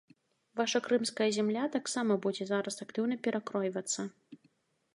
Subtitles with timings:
[0.59, 4.01] Ваша крымская зямля таксама будзе зараз актыўна перакройвацца.